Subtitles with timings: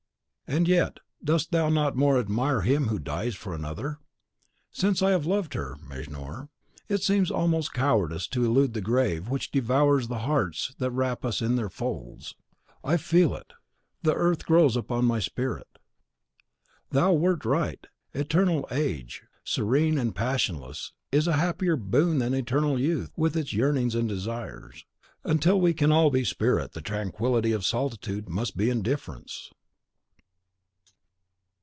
[0.53, 3.99] And yet dost thou not more admire him who dies for another?
[4.69, 6.49] Since I have loved her, Mejnour,
[6.89, 11.41] it seems almost cowardice to elude the grave which devours the hearts that wrap us
[11.41, 12.35] in their folds.
[12.83, 13.53] I feel it,
[14.03, 15.67] the earth grows upon my spirit.
[16.89, 23.13] Thou wert right; eternal age, serene and passionless, is a happier boon than eternal youth,
[23.15, 24.85] with its yearnings and desires.
[25.23, 29.49] Until we can be all spirit, the tranquillity of solitude must be indifference.